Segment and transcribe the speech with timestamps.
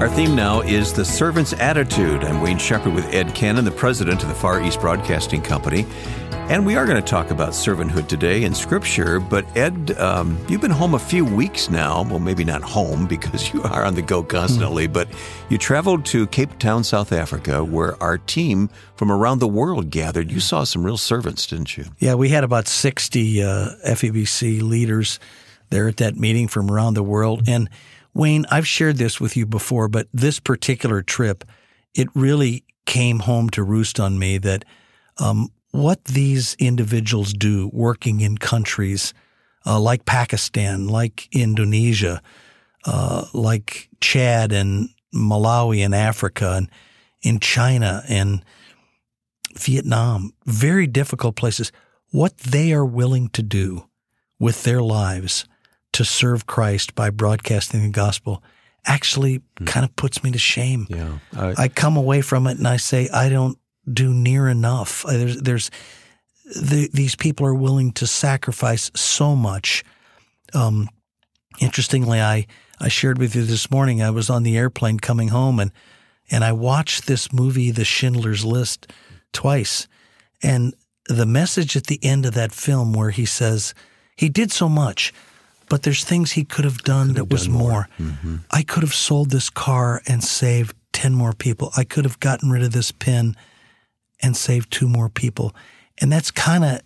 [0.00, 2.24] Our theme now is the servant's attitude.
[2.24, 5.84] I'm Wayne Shepherd with Ed Cannon, the president of the Far East Broadcasting Company.
[6.32, 9.20] And we are going to talk about servanthood today in Scripture.
[9.20, 12.02] But Ed, um, you've been home a few weeks now.
[12.04, 14.92] Well, maybe not home because you are on the go constantly, mm.
[14.94, 15.06] but
[15.50, 20.30] you traveled to Cape Town, South Africa, where our team from around the world gathered.
[20.32, 21.84] You saw some real servants, didn't you?
[21.98, 23.46] Yeah, we had about 60 uh,
[23.86, 25.20] FEBC leaders
[25.68, 27.42] there at that meeting from around the world.
[27.46, 27.68] And
[28.14, 31.44] Wayne, I've shared this with you before, but this particular trip,
[31.94, 34.64] it really came home to roost on me that
[35.18, 39.14] um, what these individuals do working in countries
[39.66, 42.22] uh, like Pakistan, like Indonesia,
[42.86, 46.70] uh, like Chad and Malawi in Africa and
[47.22, 48.44] in China and
[49.58, 51.70] Vietnam, very difficult places,
[52.10, 53.86] what they are willing to do
[54.38, 55.44] with their lives
[55.92, 58.42] to serve Christ by broadcasting the gospel
[58.86, 59.66] actually mm.
[59.66, 60.86] kind of puts me to shame.
[60.88, 61.18] Yeah.
[61.36, 63.58] I, I come away from it and I say, I don't
[63.90, 65.04] do near enough.
[65.06, 65.70] There's, there's
[66.44, 69.84] the, these people are willing to sacrifice so much.
[70.54, 70.88] Um,
[71.60, 72.46] interestingly, I,
[72.80, 75.72] I shared with you this morning, I was on the airplane coming home and,
[76.30, 78.90] and I watched this movie, The Schindler's List,
[79.32, 79.88] twice.
[80.42, 80.74] And
[81.06, 83.74] the message at the end of that film where he says,
[84.16, 85.12] he did so much,
[85.70, 87.70] but there's things he could have done could that have was done more.
[87.70, 87.88] more.
[87.98, 88.36] Mm-hmm.
[88.50, 91.70] I could have sold this car and saved 10 more people.
[91.76, 93.36] I could have gotten rid of this pin
[94.20, 95.54] and saved two more people.
[95.98, 96.80] And that's kind of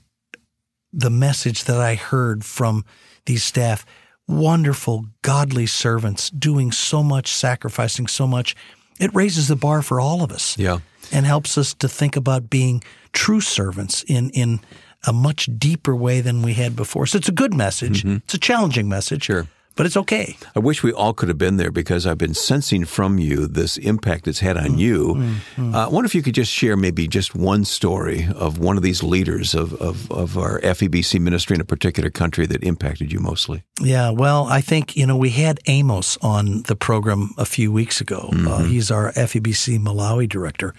[0.93, 2.85] the message that I heard from
[3.25, 3.87] these staff.
[4.29, 8.55] Wonderful, godly servants doing so much, sacrificing so much.
[9.01, 10.59] It raises the bar for all of us.
[10.59, 10.79] Yeah.
[11.11, 14.61] And helps us to think about being true servants in, in
[15.07, 17.07] a much deeper way than we had before.
[17.07, 18.03] So it's a good message.
[18.03, 18.17] Mm-hmm.
[18.25, 19.25] It's a challenging message.
[19.25, 19.47] Sure
[19.77, 20.37] but it's okay.
[20.55, 23.77] I wish we all could have been there because I've been sensing from you this
[23.77, 25.15] impact it's had on mm, you.
[25.15, 25.75] Mm, mm.
[25.75, 28.83] Uh, I wonder if you could just share maybe just one story of one of
[28.83, 33.19] these leaders of, of, of our FEBC ministry in a particular country that impacted you
[33.19, 33.65] mostly.
[33.81, 38.01] Yeah, well, I think, you know, we had Amos on the program a few weeks
[38.01, 38.31] ago.
[38.33, 38.47] Mm-hmm.
[38.47, 40.75] Uh, he's our FEBC Malawi director.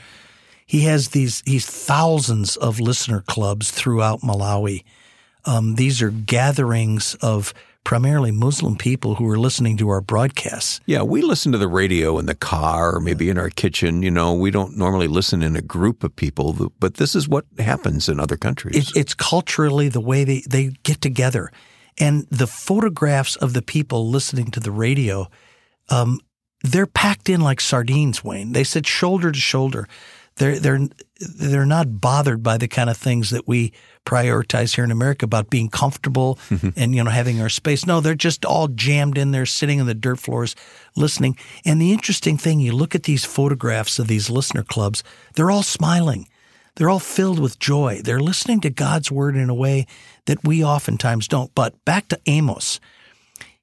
[0.65, 4.83] He has these, he's thousands of listener clubs throughout Malawi.
[5.45, 7.53] Um, these are gatherings of
[7.83, 10.81] primarily Muslim people who are listening to our broadcasts.
[10.87, 14.01] Yeah, we listen to the radio in the car or maybe in our kitchen.
[14.01, 17.45] You know, we don't normally listen in a group of people, but this is what
[17.59, 18.75] happens in other countries.
[18.75, 21.51] It, it's culturally the way they, they get together.
[21.97, 25.29] And the photographs of the people listening to the radio,
[25.89, 26.19] um,
[26.63, 28.51] they're packed in like sardines, Wayne.
[28.51, 29.87] They sit shoulder to shoulder.
[30.37, 30.79] They're, they're,
[31.19, 33.71] they're not bothered by the kind of things that we
[34.05, 36.69] prioritize here in America about being comfortable mm-hmm.
[36.75, 37.85] and you know having our space.
[37.85, 40.55] No, they're just all jammed in there, sitting on the dirt floors,
[40.95, 41.37] listening.
[41.63, 45.03] And the interesting thing, you look at these photographs of these listener clubs;
[45.35, 46.27] they're all smiling.
[46.75, 48.01] They're all filled with joy.
[48.03, 49.87] They're listening to God's word in a way
[50.25, 51.53] that we oftentimes don't.
[51.55, 52.81] But back to Amos.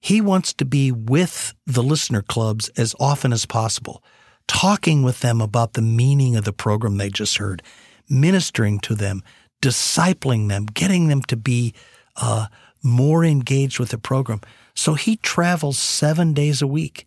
[0.01, 4.03] He wants to be with the listener clubs as often as possible,
[4.47, 7.63] talking with them about the meaning of the program they just heard,
[8.09, 9.23] ministering to them,
[9.61, 11.75] discipling them, getting them to be
[12.17, 12.47] uh,
[12.83, 14.41] more engaged with the program.
[14.75, 17.07] So he travels seven days a week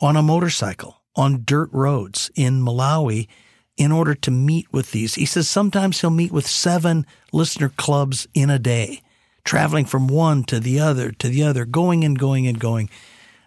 [0.00, 3.28] on a motorcycle on dirt roads in Malawi
[3.76, 5.14] in order to meet with these.
[5.14, 9.02] He says sometimes he'll meet with seven listener clubs in a day,
[9.44, 12.88] traveling from one to the other to the other, going and going and going.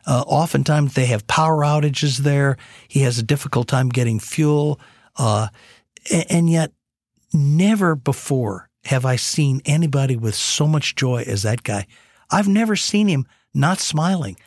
[0.07, 2.57] Uh, oftentimes they have power outages there.
[2.87, 4.79] He has a difficult time getting fuel.
[5.15, 5.49] Uh,
[6.29, 6.71] and yet
[7.33, 11.87] Never before have I seen anybody with so much joy as that guy.
[12.31, 14.37] I've never seen him not smiling.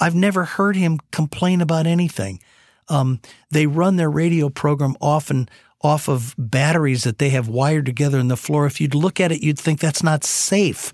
[0.00, 2.40] I've never heard him complain about anything.
[2.88, 5.48] Um, they run their radio program often
[5.82, 8.66] off of batteries that they have wired together in the floor.
[8.66, 10.92] If you'd look at it, you'd think that's not safe,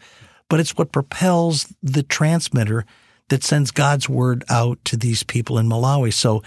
[0.49, 2.85] but it's what propels the transmitter
[3.33, 6.13] that sends God's word out to these people in Malawi.
[6.13, 6.43] So,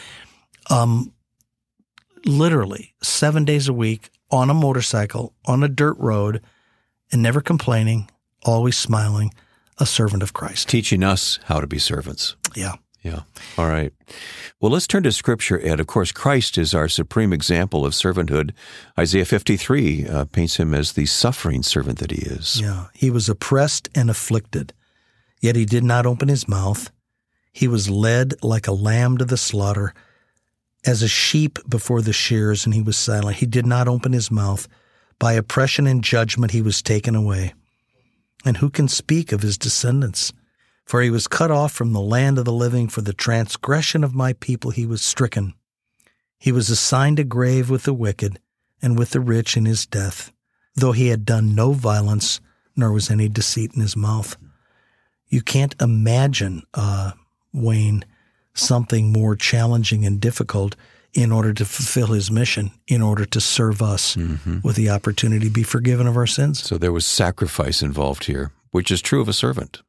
[0.69, 1.11] um,
[2.25, 6.41] literally seven days a week, on a motorcycle on a dirt road
[7.11, 8.07] and never complaining,
[8.43, 9.33] always smiling,
[9.79, 10.69] a servant of Christ.
[10.69, 12.35] Teaching us how to be servants.
[12.55, 12.73] Yeah.
[13.01, 13.21] Yeah.
[13.57, 13.91] All right.
[14.59, 15.79] Well, let's turn to Scripture, Ed.
[15.79, 18.51] Of course, Christ is our supreme example of servanthood.
[18.97, 22.61] Isaiah 53 uh, paints him as the suffering servant that he is.
[22.61, 22.85] Yeah.
[22.93, 24.73] He was oppressed and afflicted,
[25.41, 26.91] yet he did not open his mouth.
[27.51, 29.93] He was led like a lamb to the slaughter,
[30.85, 33.37] as a sheep before the shears, and he was silent.
[33.37, 34.67] He did not open his mouth.
[35.17, 37.53] By oppression and judgment he was taken away.
[38.43, 40.33] And who can speak of his descendants?
[40.85, 42.87] For he was cut off from the land of the living.
[42.87, 45.53] For the transgression of my people he was stricken.
[46.37, 48.39] He was assigned a grave with the wicked
[48.81, 50.31] and with the rich in his death,
[50.75, 52.39] though he had done no violence,
[52.75, 54.37] nor was any deceit in his mouth.
[55.35, 57.11] You can't imagine, uh,
[57.51, 58.05] Wayne,
[58.53, 60.77] something more challenging and difficult
[61.13, 64.59] in order to fulfill his mission, in order to serve us mm-hmm.
[64.63, 66.63] with the opportunity to be forgiven of our sins.
[66.63, 69.81] So there was sacrifice involved here, which is true of a servant.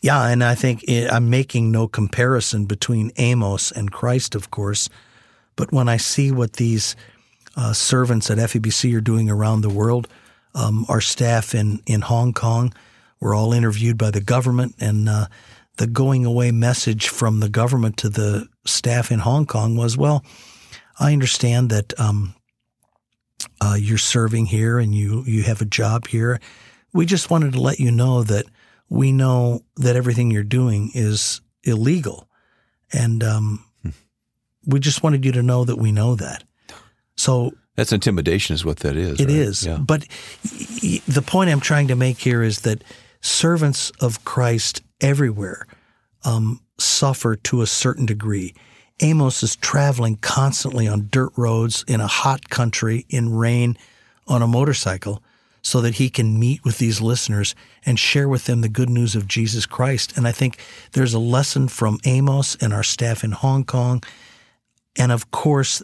[0.00, 4.88] Yeah, and I think I'm making no comparison between Amos and Christ, of course.
[5.54, 6.96] But when I see what these
[7.56, 10.08] uh, servants at FEBC are doing around the world,
[10.56, 12.72] um, our staff in, in Hong Kong
[13.22, 15.26] were all interviewed by the government, and uh,
[15.76, 20.24] the going away message from the government to the staff in Hong Kong was, well,
[20.98, 22.34] I understand that um,
[23.60, 26.40] uh, you're serving here and you, you have a job here.
[26.92, 28.46] We just wanted to let you know that–
[28.92, 32.28] we know that everything you're doing is illegal.
[32.92, 33.90] And um, hmm.
[34.66, 36.44] we just wanted you to know that we know that.
[37.16, 39.18] So that's intimidation, is what that is.
[39.18, 39.34] It right?
[39.34, 39.64] is.
[39.64, 39.78] Yeah.
[39.78, 40.06] But
[40.42, 42.84] the point I'm trying to make here is that
[43.22, 45.66] servants of Christ everywhere
[46.24, 48.54] um, suffer to a certain degree.
[49.00, 53.76] Amos is traveling constantly on dirt roads in a hot country in rain
[54.28, 55.22] on a motorcycle
[55.62, 57.54] so that he can meet with these listeners
[57.86, 60.16] and share with them the good news of Jesus Christ.
[60.16, 60.58] And I think
[60.92, 64.02] there's a lesson from Amos and our staff in Hong Kong.
[64.96, 65.82] And of course,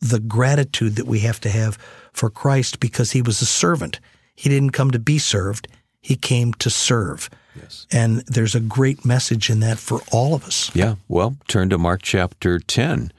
[0.00, 1.78] the gratitude that we have to have
[2.12, 4.00] for Christ because he was a servant.
[4.34, 5.68] He didn't come to be served,
[6.04, 7.30] he came to serve.
[7.56, 7.86] Yes.
[7.92, 10.74] And there's a great message in that for all of us.
[10.74, 10.96] Yeah.
[11.08, 13.12] Well, turn to Mark chapter 10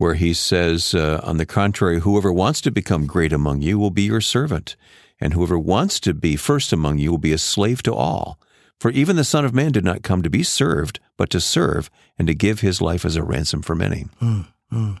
[0.00, 3.90] where he says, uh, on the contrary, whoever wants to become great among you will
[3.90, 4.74] be your servant,
[5.20, 8.38] and whoever wants to be first among you will be a slave to all.
[8.78, 11.90] For even the Son of Man did not come to be served, but to serve
[12.18, 14.06] and to give his life as a ransom for many.
[14.22, 14.98] Mm, mm.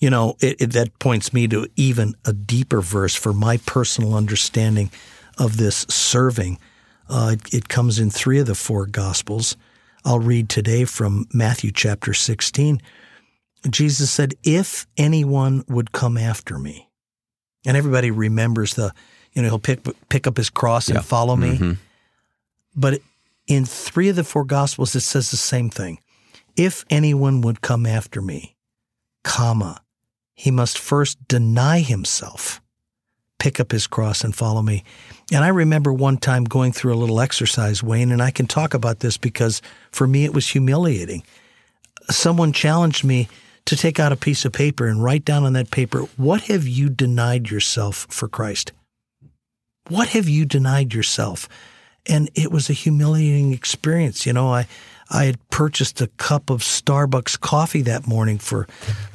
[0.00, 4.16] You know, it, it, that points me to even a deeper verse for my personal
[4.16, 4.90] understanding
[5.38, 6.58] of this serving.
[7.10, 9.56] Uh, it, it comes in three of the four Gospels.
[10.04, 12.80] I'll read today from Matthew chapter 16.
[13.68, 16.88] Jesus said, If anyone would come after me,
[17.66, 18.94] and everybody remembers the
[19.32, 21.50] you know, he'll pick pick up his cross and follow me.
[21.50, 21.72] Mm-hmm.
[22.74, 23.00] But
[23.46, 26.00] in three of the four gospels, it says the same thing.
[26.56, 28.56] If anyone would come after me,
[29.22, 29.82] comma,
[30.34, 32.60] he must first deny himself,
[33.40, 34.84] pick up his cross and follow me.
[35.32, 38.74] And I remember one time going through a little exercise, Wayne, and I can talk
[38.74, 41.24] about this because for me it was humiliating.
[42.10, 43.28] Someone challenged me
[43.66, 46.66] to take out a piece of paper and write down on that paper, what have
[46.66, 48.72] you denied yourself for Christ?
[49.88, 51.48] What have you denied yourself?
[52.06, 54.26] And it was a humiliating experience.
[54.26, 54.66] You know, I,
[55.10, 58.66] I had purchased a cup of Starbucks coffee that morning for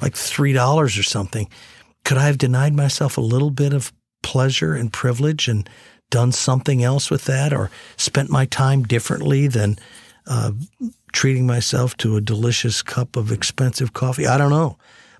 [0.01, 1.49] like $3 or something.
[2.03, 3.91] Could I have denied myself a little bit of
[4.25, 5.69] pleasure and privilege and
[6.09, 9.77] done something else with that or spent my time differently than
[10.25, 10.51] uh,
[11.13, 14.25] treating myself to a delicious cup of expensive coffee?
[14.25, 14.77] I don't know.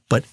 [0.09, 0.25] But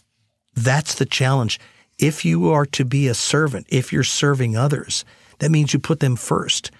[0.54, 1.60] that's the challenge.
[1.98, 5.04] If you are to be a servant, if you're serving others,
[5.40, 6.70] that means you put them first.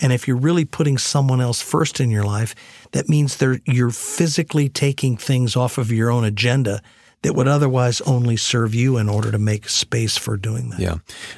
[0.00, 2.54] And if you're really putting someone else first in your life,
[2.92, 6.80] that means you're physically taking things off of your own agenda
[7.22, 10.80] that would otherwise only serve you in order to make space for doing that.
[10.80, 10.96] Yeah.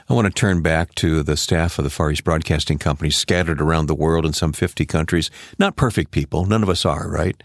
[0.09, 3.61] I want to turn back to the staff of the Far East Broadcasting Company scattered
[3.61, 5.31] around the world in some 50 countries.
[5.59, 6.47] Not perfect people.
[6.47, 7.41] None of us are, right?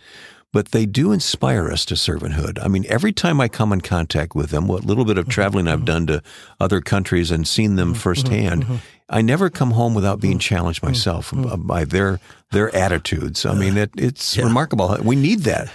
[0.52, 2.64] but they do inspire us to servanthood.
[2.64, 5.32] I mean, every time I come in contact with them, what little bit of mm-hmm.
[5.32, 5.86] traveling I've mm-hmm.
[5.86, 6.24] done to
[6.60, 8.00] other countries and seen them mm-hmm.
[8.00, 12.20] firsthand, I never come home without being challenged myself by their
[12.52, 13.46] their attitudes.
[13.46, 14.44] I mean, it, it's yeah.
[14.44, 14.98] remarkable.
[15.04, 15.72] We need that.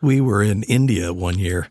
[0.00, 1.68] We were in India one year,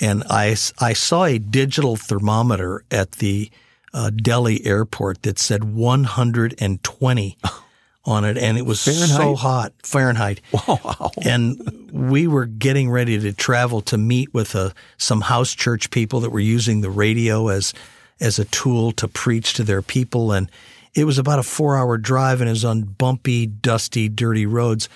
[0.00, 3.50] and I I saw a digital thermometer at the
[3.92, 7.38] uh, Delhi airport that said 120
[8.04, 9.08] on it, and it was Fahrenheit?
[9.08, 10.40] so hot, Fahrenheit.
[10.68, 11.10] Wow!
[11.24, 16.20] And we were getting ready to travel to meet with uh, some house church people
[16.20, 17.72] that were using the radio as
[18.20, 20.50] as a tool to preach to their people, and
[20.94, 24.88] it was about a four hour drive, and it was on bumpy, dusty, dirty roads.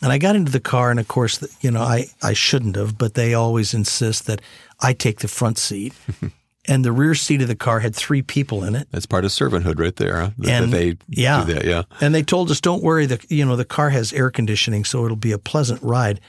[0.00, 2.96] And I got into the car, and of course, you know, I, I shouldn't have,
[2.96, 4.40] but they always insist that
[4.80, 5.92] I take the front seat.
[6.68, 8.86] and the rear seat of the car had three people in it.
[8.92, 10.20] That's part of servanthood right there.
[10.20, 10.30] Huh?
[10.46, 11.82] and that they yeah, that, yeah.
[12.00, 15.04] And they told us, don't worry, the you know the car has air conditioning, so
[15.04, 16.20] it'll be a pleasant ride.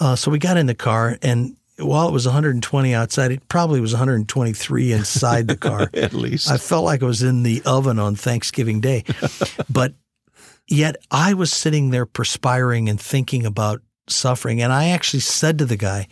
[0.00, 3.80] Uh, so we got in the car, and while it was 120 outside, it probably
[3.80, 5.90] was 123 inside the car.
[5.94, 9.04] At least I felt like I was in the oven on Thanksgiving Day,
[9.70, 9.92] but
[10.68, 14.62] yet I was sitting there perspiring and thinking about suffering.
[14.62, 16.06] And I actually said to the guy,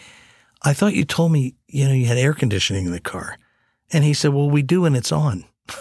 [0.62, 3.38] I thought you told me, you know, you had air conditioning in the car.
[3.92, 5.44] And he said, Well, we do, and it's on.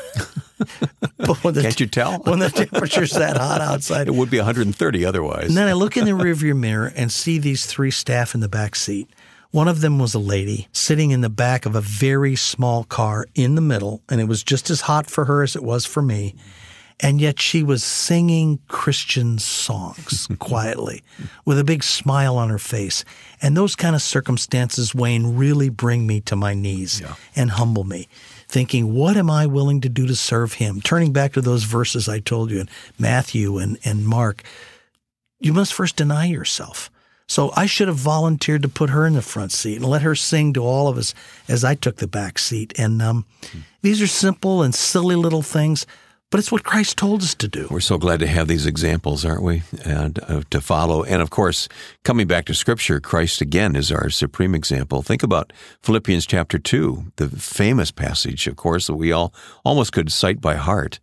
[1.18, 2.20] but Can't you tell?
[2.20, 4.08] when the temperature's that hot outside.
[4.08, 5.48] It would be 130 otherwise.
[5.48, 8.50] And then I look in the rearview mirror and see these three staff in the
[8.50, 9.10] back seat.
[9.52, 13.26] One of them was a lady sitting in the back of a very small car
[13.36, 16.02] in the middle, and it was just as hot for her as it was for
[16.02, 16.36] me.
[17.02, 21.04] And yet she was singing Christian songs quietly
[21.44, 23.04] with a big smile on her face.
[23.42, 27.16] And those kind of circumstances, Wayne, really bring me to my knees yeah.
[27.36, 28.08] and humble me
[28.48, 30.82] thinking, what am I willing to do to serve him?
[30.82, 34.44] Turning back to those verses I told you in Matthew and, and Mark,
[35.40, 36.90] you must first deny yourself.
[37.28, 40.16] So I should have volunteered to put her in the front seat and let her
[40.16, 41.16] sing to all of us
[41.48, 42.78] as I took the back seat.
[42.78, 43.26] And um,
[43.82, 45.88] these are simple and silly little things,
[46.32, 47.68] but it's what Christ told us to do.
[47.70, 49.64] We're so glad to have these examples, aren't we?
[49.84, 51.04] And uh, to follow.
[51.04, 51.70] And of course,
[52.04, 55.02] coming back to Scripture, Christ again is our supreme example.
[55.02, 55.54] Think about
[55.84, 60.56] Philippians chapter 2, the famous passage, of course, that we all almost could cite by
[60.56, 61.00] heart.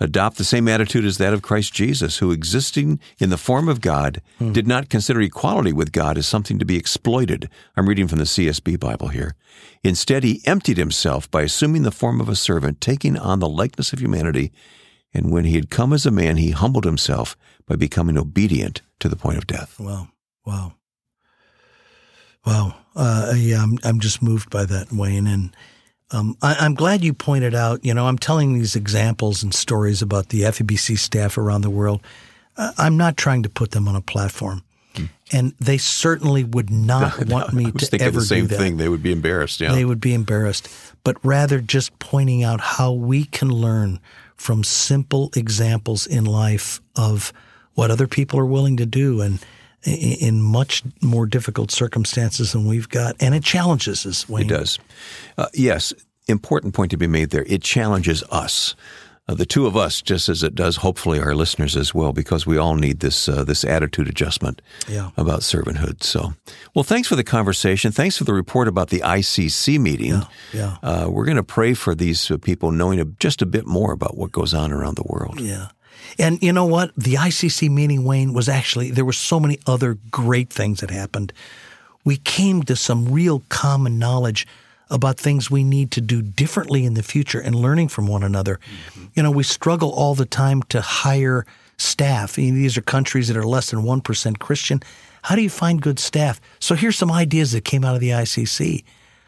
[0.00, 3.80] Adopt the same attitude as that of Christ Jesus, who, existing in the form of
[3.80, 4.52] God, hmm.
[4.52, 7.48] did not consider equality with God as something to be exploited.
[7.76, 9.36] I'm reading from the CSB Bible here.
[9.84, 13.92] Instead, he emptied himself by assuming the form of a servant, taking on the likeness
[13.92, 14.52] of humanity.
[15.12, 17.36] And when he had come as a man, he humbled himself
[17.66, 19.78] by becoming obedient to the point of death.
[19.78, 20.08] Wow.
[20.44, 20.74] Wow.
[22.44, 22.74] Wow.
[22.96, 25.28] Uh, yeah, I'm, I'm just moved by that, Wayne.
[25.28, 25.54] And
[26.14, 30.00] um, I, am glad you pointed out, you know, I'm telling these examples and stories
[30.00, 32.00] about the FEBC staff around the world.
[32.56, 34.62] Uh, I'm not trying to put them on a platform.
[34.94, 35.04] Hmm.
[35.32, 38.58] And they certainly would not no, want me to ever the same do that.
[38.58, 38.76] thing.
[38.76, 39.60] They would be embarrassed.
[39.60, 40.68] Yeah, they would be embarrassed.
[41.02, 43.98] But rather, just pointing out how we can learn
[44.36, 47.32] from simple examples in life of
[47.74, 49.40] what other people are willing to do, and
[49.84, 53.16] in much more difficult circumstances than we've got.
[53.20, 54.46] And it challenges us, Wayne.
[54.46, 54.78] It does.
[55.36, 55.92] Uh, yes,
[56.28, 57.44] important point to be made there.
[57.46, 58.74] It challenges us.
[59.26, 62.46] Uh, the two of us, just as it does, hopefully, our listeners as well, because
[62.46, 65.12] we all need this uh, this attitude adjustment yeah.
[65.16, 66.02] about servanthood.
[66.02, 66.34] So,
[66.74, 67.90] well, thanks for the conversation.
[67.90, 70.12] Thanks for the report about the ICC meeting.
[70.12, 70.76] Yeah, yeah.
[70.82, 74.30] Uh, we're going to pray for these people knowing just a bit more about what
[74.30, 75.40] goes on around the world.
[75.40, 75.68] Yeah.
[76.18, 76.92] And you know what?
[76.96, 81.32] The ICC meeting, Wayne, was actually, there were so many other great things that happened.
[82.04, 84.46] We came to some real common knowledge
[84.90, 88.60] about things we need to do differently in the future and learning from one another.
[88.92, 89.04] Mm-hmm.
[89.14, 91.46] You know, we struggle all the time to hire
[91.76, 92.34] staff.
[92.36, 94.80] these are countries that are less than 1% Christian.
[95.22, 96.40] How do you find good staff?
[96.60, 98.84] So here's some ideas that came out of the ICC.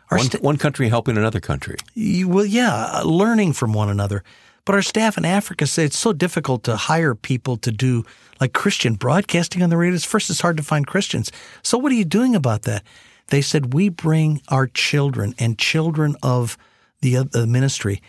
[0.08, 1.78] One, one, country helping another country.
[1.94, 4.22] You, well, yeah, learning from one another.
[4.66, 8.04] But our staff in Africa say it's so difficult to hire people to do
[8.40, 9.98] like Christian broadcasting on the radio.
[10.00, 11.32] First, it's hard to find Christians.
[11.62, 12.82] So, what are you doing about that?
[13.28, 16.58] They said, We bring our children and children of
[17.00, 18.02] the, uh, the ministry.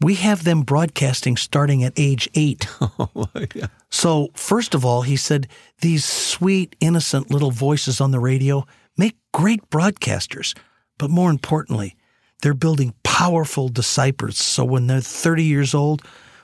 [0.00, 2.68] We have them broadcasting starting at age eight.
[2.98, 3.68] Oh, yeah.
[3.90, 5.48] So, first of all, he said,
[5.80, 8.66] these sweet, innocent little voices on the radio
[8.98, 10.54] make great broadcasters.
[10.98, 11.96] But more importantly,
[12.42, 14.38] they're building powerful disciples.
[14.38, 16.02] So when they're 30 years old,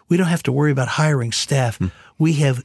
[0.08, 1.78] we don't have to worry about hiring staff.
[1.78, 1.88] Hmm.
[2.18, 2.64] We have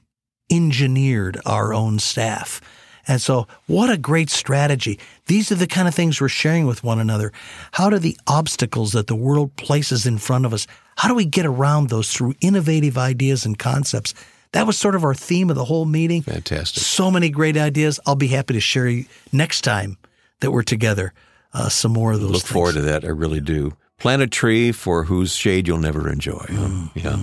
[0.49, 2.61] engineered our own staff.
[3.09, 4.99] And so, what a great strategy.
[5.27, 7.31] These are the kind of things we're sharing with one another.
[7.71, 10.67] How do the obstacles that the world places in front of us,
[10.97, 14.13] how do we get around those through innovative ideas and concepts?
[14.51, 16.21] That was sort of our theme of the whole meeting.
[16.21, 16.83] Fantastic.
[16.83, 17.99] So many great ideas.
[18.05, 19.97] I'll be happy to share you next time
[20.41, 21.13] that we're together
[21.53, 22.31] uh, some more of those.
[22.31, 22.51] Look things.
[22.51, 23.03] forward to that.
[23.03, 23.75] I really do.
[23.97, 26.45] Plant a tree for whose shade you'll never enjoy.
[26.47, 27.17] Mm, yeah.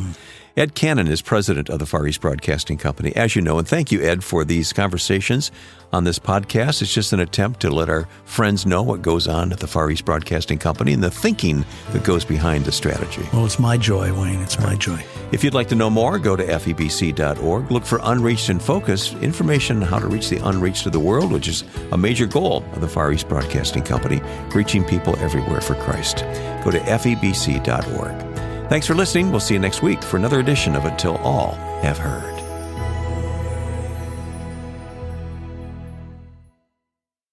[0.57, 3.91] Ed Cannon is president of the Far East Broadcasting Company, as you know, and thank
[3.91, 5.51] you, Ed, for these conversations
[5.93, 6.81] on this podcast.
[6.81, 9.91] It's just an attempt to let our friends know what goes on at the Far
[9.91, 13.29] East Broadcasting Company and the thinking that goes behind the strategy.
[13.33, 14.41] Well, it's my joy, Wayne.
[14.43, 15.05] It's my joy.
[15.33, 17.73] If you'd like to know more, go to febc.org.
[17.73, 21.33] Look for Unreached in Focus, information on how to reach the unreached of the world,
[21.33, 24.21] which is a major goal of the Far East Broadcasting Company,
[24.55, 26.19] reaching people everywhere for Christ.
[26.63, 28.34] Go to febc.org.
[28.69, 29.31] Thanks for listening.
[29.31, 32.34] We'll see you next week for another edition of Until All Have Heard.